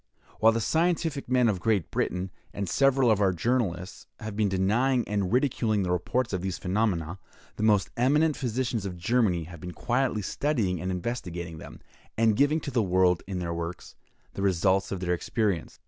[0.39, 5.07] While the scientific men of Great Britain, and several of our journalists, have been denying
[5.07, 7.19] and ridiculing the reports of these phenomena,
[7.57, 11.81] the most eminent physicians of Germany have been quietly studying and investigating them,
[12.17, 13.95] and giving to the world, in their works,
[14.33, 15.77] the results of their experience.